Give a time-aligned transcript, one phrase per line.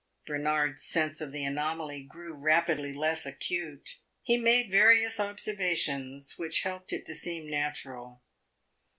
[0.25, 6.91] Bernard's sense of the anomaly grew rapidly less acute; he made various observations which helped
[6.91, 8.23] it to seem natural.